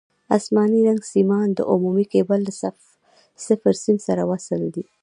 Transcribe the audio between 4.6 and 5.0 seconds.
دي.